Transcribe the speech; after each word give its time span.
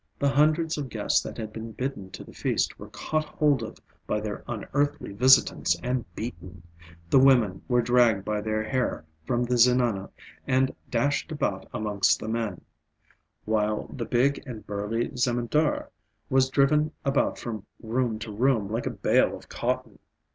The 0.17 0.29
hundreds 0.29 0.79
of 0.79 0.89
guests 0.89 1.21
that 1.21 1.37
had 1.37 1.53
been 1.53 1.73
bidden 1.73 2.09
to 2.09 2.23
the 2.23 2.33
feast 2.33 2.79
were 2.79 2.89
caught 2.89 3.23
hold 3.25 3.61
of 3.61 3.77
by 4.07 4.19
the 4.19 4.41
unearthly 4.47 5.11
visitants 5.13 5.79
and 5.83 6.05
beaten; 6.15 6.63
the 7.11 7.19
women 7.19 7.61
were 7.67 7.83
dragged 7.83 8.25
by 8.25 8.41
their 8.41 8.63
hair 8.63 9.05
from 9.27 9.43
the 9.43 9.59
Zenana 9.59 10.09
and 10.47 10.75
dashed 10.89 11.31
about 11.31 11.69
amongst 11.71 12.19
the 12.19 12.27
men; 12.27 12.61
while 13.45 13.85
the 13.93 14.05
big 14.05 14.41
and 14.47 14.65
burly 14.65 15.09
Zemindar 15.11 15.91
was 16.31 16.49
driven 16.49 16.93
about 17.05 17.37
from 17.37 17.67
room 17.79 18.17
to 18.21 18.31
room 18.31 18.71
like 18.71 18.87
a 18.87 18.89
bale 18.89 19.37
of 19.37 19.49
cotton. 19.49 19.99